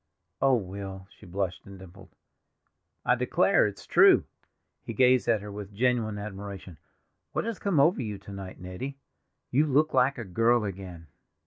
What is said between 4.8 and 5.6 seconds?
He gazed at her